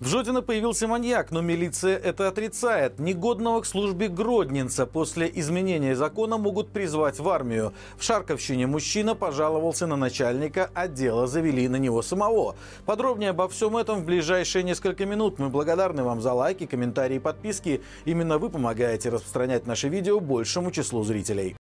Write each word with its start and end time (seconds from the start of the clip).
В 0.00 0.06
Жодино 0.06 0.42
появился 0.42 0.86
маньяк, 0.86 1.32
но 1.32 1.40
милиция 1.40 1.96
это 1.96 2.28
отрицает. 2.28 3.00
Негодного 3.00 3.62
к 3.62 3.66
службе 3.66 4.06
Гродненца 4.06 4.86
после 4.86 5.28
изменения 5.34 5.96
закона 5.96 6.38
могут 6.38 6.70
призвать 6.70 7.18
в 7.18 7.28
армию. 7.28 7.72
В 7.96 8.04
Шарковщине 8.04 8.68
мужчина 8.68 9.16
пожаловался 9.16 9.88
на 9.88 9.96
начальника, 9.96 10.70
а 10.72 10.86
дело 10.86 11.26
завели 11.26 11.66
на 11.66 11.76
него 11.76 12.02
самого. 12.02 12.54
Подробнее 12.86 13.30
обо 13.30 13.48
всем 13.48 13.76
этом 13.76 14.02
в 14.02 14.04
ближайшие 14.04 14.62
несколько 14.62 15.04
минут. 15.04 15.40
Мы 15.40 15.48
благодарны 15.48 16.04
вам 16.04 16.20
за 16.20 16.32
лайки, 16.32 16.66
комментарии 16.66 17.16
и 17.16 17.18
подписки. 17.20 17.82
Именно 18.04 18.38
вы 18.38 18.50
помогаете 18.50 19.08
распространять 19.08 19.66
наши 19.66 19.88
видео 19.88 20.20
большему 20.20 20.70
числу 20.70 21.02
зрителей. 21.02 21.57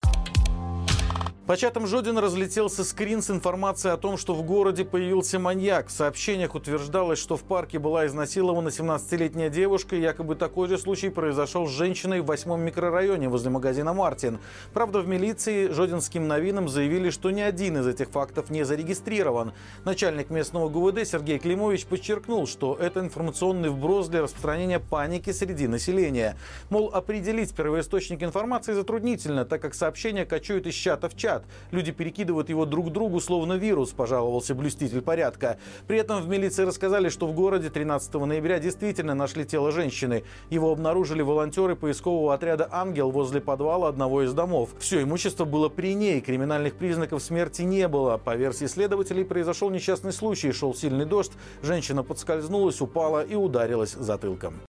По 1.47 1.57
чатам 1.57 1.85
Жодина 1.85 2.21
разлетелся 2.21 2.83
скрин 2.83 3.21
с 3.21 3.29
информацией 3.29 3.93
о 3.93 3.97
том, 3.97 4.17
что 4.17 4.33
в 4.33 4.41
городе 4.41 4.83
появился 4.83 5.37
маньяк. 5.37 5.89
В 5.89 5.91
сообщениях 5.91 6.55
утверждалось, 6.55 7.19
что 7.19 7.37
в 7.37 7.43
парке 7.43 7.77
была 7.77 8.07
изнасилована 8.07 8.69
17-летняя 8.69 9.51
девушка. 9.51 9.95
Якобы 9.95 10.33
такой 10.33 10.67
же 10.67 10.79
случай 10.79 11.09
произошел 11.09 11.67
с 11.67 11.69
женщиной 11.69 12.21
в 12.21 12.25
восьмом 12.25 12.61
микрорайоне 12.61 13.29
возле 13.29 13.51
магазина 13.51 13.93
«Мартин». 13.93 14.39
Правда, 14.73 15.01
в 15.01 15.07
милиции 15.07 15.67
Жодинским 15.67 16.27
новинам 16.27 16.67
заявили, 16.67 17.11
что 17.11 17.29
ни 17.29 17.41
один 17.41 17.77
из 17.77 17.85
этих 17.85 18.09
фактов 18.09 18.49
не 18.49 18.65
зарегистрирован. 18.65 19.53
Начальник 19.83 20.31
местного 20.31 20.67
ГУВД 20.67 21.07
Сергей 21.07 21.37
Климович 21.37 21.85
подчеркнул, 21.85 22.47
что 22.47 22.73
это 22.73 23.01
информационный 23.01 23.69
вброс 23.69 24.07
для 24.07 24.23
распространения 24.23 24.79
паники 24.79 25.31
среди 25.31 25.67
населения. 25.67 26.37
Мол, 26.71 26.89
определить 26.91 27.53
первоисточник 27.53 28.23
информации 28.23 28.73
затруднительно, 28.73 29.45
так 29.45 29.61
как 29.61 29.75
сообщения 29.75 30.25
кочуют 30.25 30.65
из 30.65 30.73
чата 30.73 31.07
в 31.07 31.15
чат 31.15 31.34
чат. 31.35 31.43
Люди 31.71 31.91
перекидывают 31.91 32.49
его 32.49 32.65
друг 32.65 32.91
другу, 32.91 33.19
словно 33.19 33.53
вирус, 33.53 33.91
пожаловался 33.91 34.55
блюститель 34.55 35.01
порядка. 35.01 35.57
При 35.87 35.97
этом 35.97 36.21
в 36.21 36.27
милиции 36.27 36.63
рассказали, 36.63 37.09
что 37.09 37.27
в 37.27 37.33
городе 37.33 37.69
13 37.69 38.13
ноября 38.13 38.59
действительно 38.59 39.15
нашли 39.15 39.45
тело 39.45 39.71
женщины. 39.71 40.23
Его 40.49 40.71
обнаружили 40.71 41.21
волонтеры 41.21 41.75
поискового 41.75 42.33
отряда 42.33 42.67
«Ангел» 42.71 43.11
возле 43.11 43.41
подвала 43.41 43.89
одного 43.89 44.23
из 44.23 44.33
домов. 44.33 44.69
Все 44.79 45.01
имущество 45.03 45.45
было 45.45 45.69
при 45.69 45.93
ней, 45.93 46.21
криминальных 46.21 46.75
признаков 46.75 47.21
смерти 47.21 47.63
не 47.63 47.87
было. 47.87 48.17
По 48.17 48.35
версии 48.35 48.65
следователей, 48.65 49.25
произошел 49.25 49.69
несчастный 49.69 50.13
случай, 50.13 50.51
шел 50.51 50.73
сильный 50.73 51.05
дождь, 51.05 51.31
женщина 51.61 52.03
подскользнулась, 52.03 52.81
упала 52.81 53.23
и 53.23 53.35
ударилась 53.35 53.93
затылком. 53.93 54.61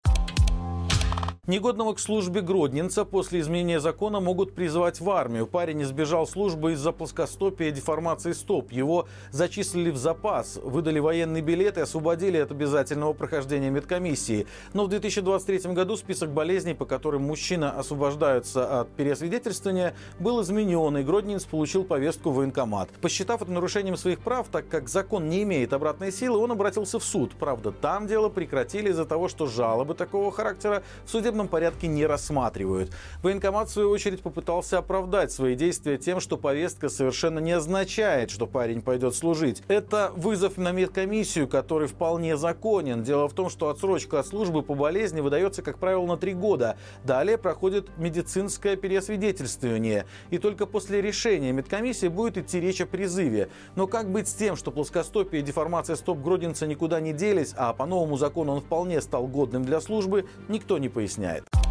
Негодного 1.47 1.93
к 1.93 1.99
службе 1.99 2.41
Гродненца 2.41 3.05
после 3.05 3.39
изменения 3.39 3.79
закона 3.79 4.19
могут 4.19 4.55
призвать 4.55 4.99
в 4.99 5.07
армию. 5.11 5.45
Парень 5.45 5.83
избежал 5.83 6.25
службы 6.25 6.73
из-за 6.73 6.91
плоскостопия 6.91 7.67
и 7.67 7.71
деформации 7.71 8.31
стоп. 8.31 8.71
Его 8.71 9.07
зачислили 9.29 9.91
в 9.91 9.97
запас, 9.97 10.59
выдали 10.63 10.97
военный 10.97 11.41
билет 11.41 11.77
и 11.77 11.81
освободили 11.81 12.37
от 12.37 12.49
обязательного 12.49 13.13
прохождения 13.13 13.69
медкомиссии. 13.69 14.47
Но 14.73 14.85
в 14.85 14.89
2023 14.89 15.71
году 15.73 15.97
список 15.97 16.31
болезней, 16.31 16.73
по 16.73 16.85
которым 16.85 17.21
мужчина 17.21 17.77
освобождаются 17.77 18.81
от 18.81 18.89
переосвидетельствования, 18.95 19.93
был 20.17 20.41
изменен, 20.41 20.97
и 20.97 21.03
Гродненц 21.03 21.43
получил 21.43 21.83
повестку 21.83 22.31
в 22.31 22.37
военкомат. 22.37 22.89
Посчитав 23.01 23.43
это 23.43 23.51
нарушением 23.51 23.97
своих 23.97 24.17
прав, 24.17 24.47
так 24.51 24.67
как 24.67 24.89
закон 24.89 25.29
не 25.29 25.43
имеет 25.43 25.73
обратной 25.73 26.11
силы, 26.11 26.39
он 26.39 26.53
обратился 26.53 26.97
в 26.97 27.03
суд. 27.03 27.33
Правда, 27.39 27.71
там 27.71 28.07
дело 28.07 28.29
прекратили 28.29 28.89
из-за 28.89 29.05
того, 29.05 29.27
что 29.27 29.45
жалобы 29.45 29.93
такого 29.93 30.31
характера 30.31 30.81
в 31.05 31.11
судебном 31.11 31.34
судебном 31.35 31.47
порядке 31.49 31.87
не 31.87 32.05
рассматривают. 32.05 32.91
Военкомат, 33.21 33.67
в 33.67 33.71
свою 33.71 33.89
очередь, 33.89 34.21
попытался 34.21 34.77
оправдать 34.77 35.33
свои 35.33 35.55
действия 35.55 35.97
тем, 35.97 36.21
что 36.21 36.37
повестка 36.37 36.87
совершенно 36.87 37.39
не 37.39 37.51
означает, 37.51 38.31
что 38.31 38.47
парень 38.47 38.81
пойдет 38.81 39.15
служить. 39.15 39.61
Это 39.67 40.13
вызов 40.15 40.55
на 40.55 40.71
медкомиссию, 40.71 41.49
который 41.49 41.89
вполне 41.89 42.37
законен. 42.37 43.03
Дело 43.03 43.27
в 43.27 43.33
том, 43.33 43.49
что 43.49 43.67
отсрочка 43.67 44.19
от 44.19 44.27
службы 44.27 44.63
по 44.63 44.75
болезни 44.75 45.19
выдается, 45.19 45.61
как 45.61 45.77
правило, 45.77 46.05
на 46.05 46.15
три 46.15 46.33
года. 46.33 46.77
Далее 47.03 47.37
проходит 47.37 47.89
медицинское 47.97 48.77
переосвидетельствование. 48.77 50.05
И 50.29 50.37
только 50.37 50.65
после 50.65 51.01
решения 51.01 51.51
медкомиссии 51.51 52.07
будет 52.07 52.37
идти 52.37 52.61
речь 52.61 52.79
о 52.79 52.85
призыве. 52.85 53.49
Но 53.75 53.87
как 53.87 54.09
быть 54.09 54.29
с 54.29 54.33
тем, 54.33 54.55
что 54.55 54.71
плоскостопие 54.71 55.41
и 55.41 55.45
деформация 55.45 55.97
стоп 55.97 56.19
Гродинца 56.19 56.65
никуда 56.65 57.01
не 57.01 57.11
делись, 57.11 57.53
а 57.57 57.73
по 57.73 57.85
новому 57.85 58.15
закону 58.15 58.53
он 58.53 58.61
вполне 58.61 59.01
стал 59.01 59.27
годным 59.27 59.65
для 59.65 59.81
службы, 59.81 60.25
никто 60.47 60.77
не 60.77 60.87
поясняет 60.87 61.24
at. 61.25 61.64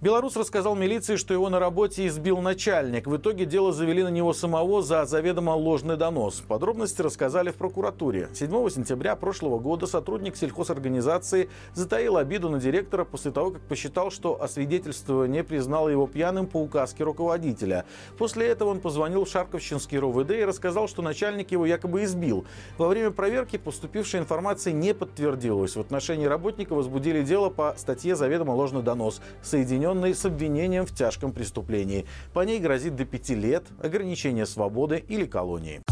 Белорус 0.00 0.36
рассказал 0.36 0.76
милиции, 0.76 1.16
что 1.16 1.34
его 1.34 1.50
на 1.50 1.58
работе 1.58 2.06
избил 2.06 2.38
начальник. 2.38 3.08
В 3.08 3.16
итоге 3.16 3.46
дело 3.46 3.72
завели 3.72 4.04
на 4.04 4.10
него 4.10 4.32
самого 4.32 4.80
за 4.80 5.04
заведомо 5.06 5.56
ложный 5.56 5.96
донос. 5.96 6.40
Подробности 6.46 7.02
рассказали 7.02 7.50
в 7.50 7.56
прокуратуре. 7.56 8.28
7 8.32 8.70
сентября 8.70 9.16
прошлого 9.16 9.58
года 9.58 9.88
сотрудник 9.88 10.36
сельхозорганизации 10.36 11.50
затаил 11.74 12.16
обиду 12.16 12.48
на 12.48 12.60
директора 12.60 13.04
после 13.04 13.32
того, 13.32 13.50
как 13.50 13.62
посчитал, 13.62 14.12
что 14.12 14.40
освидетельствование 14.40 15.42
признало 15.42 15.88
его 15.88 16.06
пьяным 16.06 16.46
по 16.46 16.58
указке 16.58 17.02
руководителя. 17.02 17.84
После 18.18 18.46
этого 18.46 18.68
он 18.68 18.78
позвонил 18.78 19.24
в 19.24 19.28
Шарковщинский 19.28 19.98
РОВД 19.98 20.30
и 20.30 20.44
рассказал, 20.44 20.86
что 20.86 21.02
начальник 21.02 21.50
его 21.50 21.66
якобы 21.66 22.04
избил. 22.04 22.44
Во 22.76 22.86
время 22.86 23.10
проверки 23.10 23.56
поступившая 23.56 24.22
информация 24.22 24.72
не 24.72 24.94
подтвердилась. 24.94 25.74
В 25.74 25.80
отношении 25.80 26.26
работника 26.26 26.74
возбудили 26.74 27.22
дело 27.22 27.50
по 27.50 27.74
статье 27.76 28.14
«Заведомо 28.14 28.52
ложный 28.52 28.82
донос», 28.82 29.20
соединен 29.42 29.87
обвиненный 29.88 30.14
с 30.14 30.24
обвинением 30.24 30.86
в 30.86 30.94
тяжком 30.94 31.32
преступлении. 31.32 32.06
По 32.32 32.40
ней 32.40 32.60
грозит 32.60 32.96
до 32.96 33.04
пяти 33.04 33.34
лет 33.34 33.64
ограничения 33.82 34.46
свободы 34.46 35.02
или 35.08 35.24
колонии. 35.24 35.82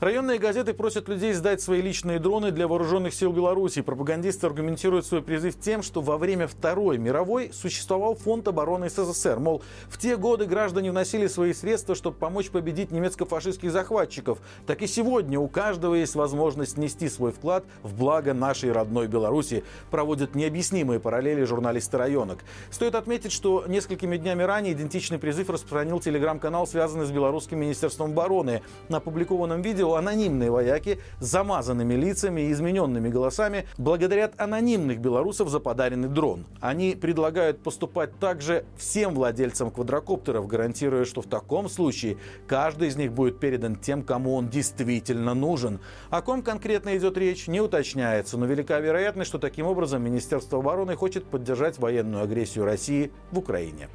Районные 0.00 0.38
газеты 0.38 0.74
просят 0.74 1.08
людей 1.08 1.32
сдать 1.32 1.60
свои 1.60 1.82
личные 1.82 2.20
дроны 2.20 2.52
для 2.52 2.68
вооруженных 2.68 3.12
сил 3.12 3.32
Беларуси. 3.32 3.82
Пропагандисты 3.82 4.46
аргументируют 4.46 5.04
свой 5.04 5.22
призыв 5.22 5.58
тем, 5.58 5.82
что 5.82 6.00
во 6.02 6.18
время 6.18 6.46
Второй 6.46 6.98
мировой 6.98 7.50
существовал 7.52 8.14
фонд 8.14 8.46
обороны 8.46 8.88
СССР. 8.90 9.40
Мол, 9.40 9.60
в 9.88 9.98
те 9.98 10.16
годы 10.16 10.46
граждане 10.46 10.92
вносили 10.92 11.26
свои 11.26 11.52
средства, 11.52 11.96
чтобы 11.96 12.16
помочь 12.16 12.50
победить 12.50 12.92
немецко-фашистских 12.92 13.72
захватчиков. 13.72 14.38
Так 14.68 14.82
и 14.82 14.86
сегодня 14.86 15.40
у 15.40 15.48
каждого 15.48 15.96
есть 15.96 16.14
возможность 16.14 16.78
нести 16.78 17.08
свой 17.08 17.32
вклад 17.32 17.64
в 17.82 17.98
благо 17.98 18.32
нашей 18.34 18.70
родной 18.70 19.08
Беларуси. 19.08 19.64
Проводят 19.90 20.36
необъяснимые 20.36 21.00
параллели 21.00 21.42
журналисты 21.42 21.98
районок. 21.98 22.44
Стоит 22.70 22.94
отметить, 22.94 23.32
что 23.32 23.64
несколькими 23.66 24.16
днями 24.16 24.44
ранее 24.44 24.74
идентичный 24.74 25.18
призыв 25.18 25.50
распространил 25.50 25.98
телеграм-канал, 25.98 26.68
связанный 26.68 27.06
с 27.06 27.10
Белорусским 27.10 27.58
министерством 27.58 28.12
обороны. 28.12 28.62
На 28.88 28.98
опубликованном 28.98 29.60
видео 29.60 29.87
анонимные 29.96 30.50
вояки 30.50 30.98
с 31.20 31.26
замазанными 31.26 31.94
лицами 31.94 32.42
и 32.42 32.52
измененными 32.52 33.08
голосами 33.08 33.66
благодарят 33.76 34.40
анонимных 34.40 34.98
белорусов 34.98 35.48
за 35.48 35.60
подаренный 35.60 36.08
дрон. 36.08 36.46
Они 36.60 36.94
предлагают 36.94 37.62
поступать 37.62 38.18
также 38.18 38.64
всем 38.76 39.14
владельцам 39.14 39.70
квадрокоптеров, 39.70 40.46
гарантируя, 40.46 41.04
что 41.04 41.22
в 41.22 41.26
таком 41.26 41.68
случае 41.68 42.18
каждый 42.46 42.88
из 42.88 42.96
них 42.96 43.12
будет 43.12 43.40
передан 43.40 43.76
тем, 43.76 44.02
кому 44.02 44.34
он 44.34 44.48
действительно 44.48 45.34
нужен. 45.34 45.80
О 46.10 46.22
ком 46.22 46.42
конкретно 46.42 46.96
идет 46.96 47.16
речь, 47.18 47.48
не 47.48 47.60
уточняется, 47.60 48.38
но 48.38 48.46
велика 48.46 48.78
вероятность, 48.80 49.28
что 49.28 49.38
таким 49.38 49.66
образом 49.66 50.02
Министерство 50.02 50.58
обороны 50.58 50.96
хочет 50.96 51.24
поддержать 51.24 51.78
военную 51.78 52.22
агрессию 52.22 52.64
России 52.64 53.12
в 53.30 53.38
Украине. 53.38 53.88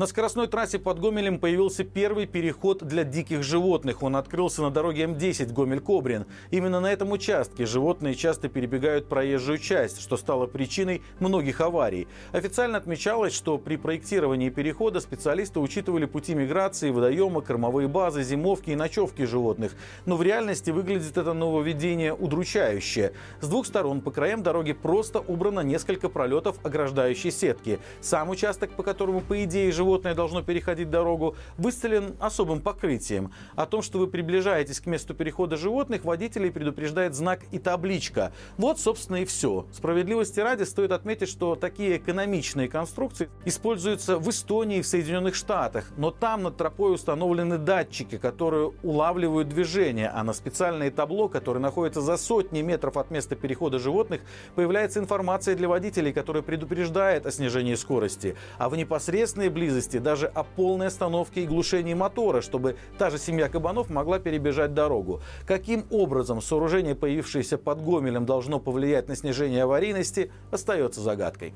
На 0.00 0.06
скоростной 0.06 0.46
трассе 0.46 0.78
под 0.78 0.98
Гомелем 0.98 1.38
появился 1.38 1.84
первый 1.84 2.24
переход 2.24 2.82
для 2.82 3.04
диких 3.04 3.42
животных. 3.42 4.02
Он 4.02 4.16
открылся 4.16 4.62
на 4.62 4.70
дороге 4.70 5.02
М10 5.02 5.52
Гомель-Кобрин. 5.52 6.24
Именно 6.50 6.80
на 6.80 6.90
этом 6.90 7.12
участке 7.12 7.66
животные 7.66 8.14
часто 8.14 8.48
перебегают 8.48 9.10
проезжую 9.10 9.58
часть, 9.58 10.00
что 10.00 10.16
стало 10.16 10.46
причиной 10.46 11.02
многих 11.18 11.60
аварий. 11.60 12.08
Официально 12.32 12.78
отмечалось, 12.78 13.34
что 13.34 13.58
при 13.58 13.76
проектировании 13.76 14.48
перехода 14.48 15.00
специалисты 15.00 15.60
учитывали 15.60 16.06
пути 16.06 16.34
миграции, 16.34 16.88
водоемы, 16.88 17.42
кормовые 17.42 17.86
базы, 17.86 18.22
зимовки 18.22 18.70
и 18.70 18.76
ночевки 18.76 19.26
животных. 19.26 19.72
Но 20.06 20.16
в 20.16 20.22
реальности 20.22 20.70
выглядит 20.70 21.18
это 21.18 21.34
нововведение 21.34 22.14
удручающе. 22.14 23.12
С 23.42 23.48
двух 23.48 23.66
сторон 23.66 24.00
по 24.00 24.10
краям 24.10 24.42
дороги 24.42 24.72
просто 24.72 25.20
убрано 25.20 25.60
несколько 25.60 26.08
пролетов 26.08 26.56
ограждающей 26.62 27.30
сетки. 27.30 27.80
Сам 28.00 28.30
участок, 28.30 28.70
по 28.70 28.82
которому, 28.82 29.20
по 29.20 29.44
идее, 29.44 29.70
животные 29.70 29.89
животное 29.90 30.14
должно 30.14 30.42
переходить 30.42 30.88
дорогу, 30.88 31.34
выстелен 31.58 32.14
особым 32.20 32.60
покрытием. 32.60 33.32
О 33.56 33.66
том, 33.66 33.82
что 33.82 33.98
вы 33.98 34.06
приближаетесь 34.06 34.78
к 34.78 34.86
месту 34.86 35.14
перехода 35.14 35.56
животных, 35.56 36.04
водителей 36.04 36.52
предупреждает 36.52 37.16
знак 37.16 37.40
и 37.50 37.58
табличка. 37.58 38.32
Вот, 38.56 38.78
собственно, 38.78 39.16
и 39.16 39.24
все. 39.24 39.66
Справедливости 39.72 40.38
ради 40.38 40.62
стоит 40.62 40.92
отметить, 40.92 41.28
что 41.28 41.56
такие 41.56 41.96
экономичные 41.96 42.68
конструкции 42.68 43.28
используются 43.44 44.16
в 44.18 44.30
Эстонии 44.30 44.78
и 44.78 44.82
в 44.82 44.86
Соединенных 44.86 45.34
Штатах. 45.34 45.86
Но 45.96 46.12
там 46.12 46.44
над 46.44 46.56
тропой 46.56 46.94
установлены 46.94 47.58
датчики, 47.58 48.16
которые 48.16 48.72
улавливают 48.84 49.48
движение, 49.48 50.08
а 50.08 50.22
на 50.22 50.32
специальное 50.32 50.92
табло, 50.92 51.28
которое 51.28 51.58
находится 51.58 52.00
за 52.00 52.16
сотни 52.16 52.62
метров 52.62 52.96
от 52.96 53.10
места 53.10 53.34
перехода 53.34 53.80
животных, 53.80 54.20
появляется 54.54 55.00
информация 55.00 55.56
для 55.56 55.66
водителей, 55.66 56.12
которая 56.12 56.44
предупреждает 56.44 57.26
о 57.26 57.32
снижении 57.32 57.74
скорости. 57.74 58.36
А 58.56 58.68
в 58.68 58.76
непосредственной 58.76 59.48
близости 59.48 59.79
поблизости, 59.80 59.98
даже 59.98 60.26
о 60.26 60.44
полной 60.44 60.88
остановке 60.88 61.42
и 61.42 61.46
глушении 61.46 61.94
мотора, 61.94 62.40
чтобы 62.40 62.76
та 62.98 63.10
же 63.10 63.18
семья 63.18 63.48
кабанов 63.48 63.90
могла 63.90 64.18
перебежать 64.18 64.74
дорогу. 64.74 65.20
Каким 65.46 65.84
образом 65.90 66.40
сооружение, 66.40 66.94
появившееся 66.94 67.58
под 67.58 67.82
Гомелем, 67.82 68.26
должно 68.26 68.60
повлиять 68.60 69.08
на 69.08 69.16
снижение 69.16 69.62
аварийности, 69.62 70.30
остается 70.50 71.00
загадкой. 71.00 71.54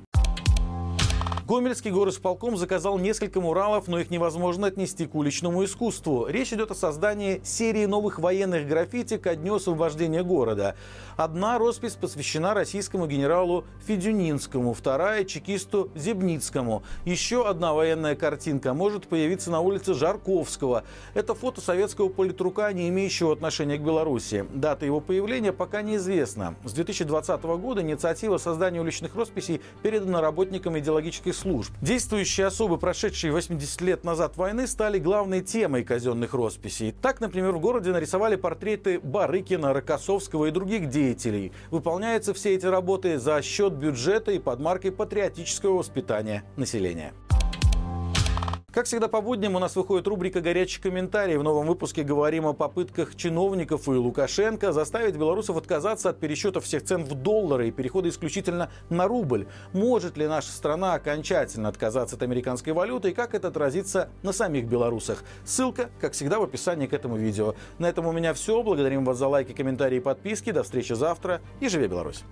Гомельский 1.46 1.90
горосполком 1.90 2.56
заказал 2.56 2.98
несколько 2.98 3.38
муралов, 3.38 3.86
но 3.86 3.98
их 3.98 4.08
невозможно 4.08 4.68
отнести 4.68 5.04
к 5.04 5.14
уличному 5.14 5.62
искусству. 5.62 6.26
Речь 6.26 6.54
идет 6.54 6.70
о 6.70 6.74
создании 6.74 7.42
серии 7.44 7.84
новых 7.84 8.18
военных 8.18 8.66
граффити 8.66 9.18
ко 9.18 9.36
дню 9.36 9.56
освобождения 9.56 10.22
города. 10.22 10.74
Одна 11.18 11.58
роспись 11.58 11.96
посвящена 11.96 12.54
российскому 12.54 13.06
генералу 13.06 13.66
Федюнинскому, 13.86 14.72
вторая– 14.72 15.24
чекисту 15.26 15.90
Зебницкому. 15.94 16.82
Еще 17.04 17.46
одна 17.46 17.74
военная 17.74 18.14
картинка 18.14 18.72
может 18.72 19.06
появиться 19.06 19.50
на 19.50 19.60
улице 19.60 19.92
Жарковского. 19.92 20.84
Это 21.12 21.34
фото 21.34 21.60
советского 21.60 22.08
политрука, 22.08 22.72
не 22.72 22.88
имеющего 22.88 23.34
отношения 23.34 23.76
к 23.76 23.82
Беларуси. 23.82 24.46
Дата 24.54 24.86
его 24.86 25.00
появления 25.00 25.52
пока 25.52 25.82
неизвестна. 25.82 26.54
С 26.64 26.72
2020 26.72 27.42
года 27.42 27.82
инициатива 27.82 28.38
создания 28.38 28.80
уличных 28.80 29.14
росписей 29.14 29.60
передана 29.82 30.22
работникам 30.22 30.78
идеологических 30.78 31.33
служб. 31.34 31.72
Действующие 31.82 32.46
особы, 32.46 32.78
прошедшие 32.78 33.32
80 33.32 33.80
лет 33.82 34.04
назад 34.04 34.36
войны, 34.36 34.66
стали 34.66 34.98
главной 34.98 35.42
темой 35.42 35.84
казенных 35.84 36.32
росписей. 36.32 36.92
Так, 36.92 37.20
например, 37.20 37.52
в 37.52 37.60
городе 37.60 37.90
нарисовали 37.90 38.36
портреты 38.36 39.00
Барыкина, 39.00 39.74
Рокоссовского 39.74 40.46
и 40.46 40.50
других 40.50 40.88
деятелей. 40.88 41.52
Выполняются 41.70 42.32
все 42.32 42.54
эти 42.54 42.66
работы 42.66 43.18
за 43.18 43.42
счет 43.42 43.74
бюджета 43.74 44.32
и 44.32 44.38
под 44.38 44.60
маркой 44.60 44.92
патриотического 44.92 45.78
воспитания 45.78 46.44
населения. 46.56 47.12
Как 48.74 48.86
всегда 48.86 49.06
по 49.06 49.20
будням 49.20 49.54
у 49.54 49.60
нас 49.60 49.76
выходит 49.76 50.08
рубрика 50.08 50.40
«Горячий 50.40 50.80
комментарий». 50.80 51.36
В 51.36 51.44
новом 51.44 51.68
выпуске 51.68 52.02
говорим 52.02 52.44
о 52.44 52.54
попытках 52.54 53.14
чиновников 53.14 53.86
и 53.86 53.92
Лукашенко 53.92 54.72
заставить 54.72 55.14
белорусов 55.14 55.56
отказаться 55.56 56.08
от 56.08 56.18
пересчета 56.18 56.58
всех 56.58 56.82
цен 56.82 57.04
в 57.04 57.14
доллары 57.14 57.68
и 57.68 57.70
перехода 57.70 58.08
исключительно 58.08 58.72
на 58.90 59.06
рубль. 59.06 59.46
Может 59.72 60.16
ли 60.16 60.26
наша 60.26 60.50
страна 60.50 60.94
окончательно 60.94 61.68
отказаться 61.68 62.16
от 62.16 62.24
американской 62.24 62.72
валюты 62.72 63.10
и 63.10 63.14
как 63.14 63.36
это 63.36 63.46
отразится 63.46 64.08
на 64.24 64.32
самих 64.32 64.66
белорусах? 64.66 65.22
Ссылка, 65.44 65.90
как 66.00 66.14
всегда, 66.14 66.40
в 66.40 66.42
описании 66.42 66.88
к 66.88 66.94
этому 66.94 67.16
видео. 67.16 67.54
На 67.78 67.88
этом 67.88 68.08
у 68.08 68.12
меня 68.12 68.34
все. 68.34 68.60
Благодарим 68.60 69.04
вас 69.04 69.18
за 69.18 69.28
лайки, 69.28 69.52
комментарии 69.52 69.98
и 69.98 70.00
подписки. 70.00 70.50
До 70.50 70.64
встречи 70.64 70.94
завтра 70.94 71.40
и 71.60 71.68
живи 71.68 71.86
Беларусь! 71.86 72.24